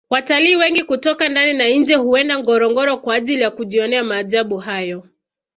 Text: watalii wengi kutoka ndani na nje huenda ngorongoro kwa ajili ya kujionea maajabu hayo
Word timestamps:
watalii 0.09 0.55
wengi 0.55 0.83
kutoka 0.83 1.29
ndani 1.29 1.53
na 1.53 1.69
nje 1.69 1.95
huenda 1.95 2.39
ngorongoro 2.39 2.97
kwa 2.97 3.15
ajili 3.15 3.41
ya 3.41 3.51
kujionea 3.51 4.03
maajabu 4.03 4.57
hayo 4.57 5.03